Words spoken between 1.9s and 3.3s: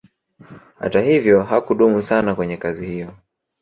sana kwenye kazi hiyo